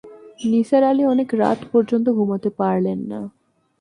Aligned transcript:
নিসার 0.51 0.83
আলি 0.83 1.03
অনেক 1.05 1.29
রাত 1.33 1.59
পর্যন্ত 1.71 2.05
ঘুমুতে 2.17 2.49
পারলেন 2.59 2.99
না। 3.11 3.19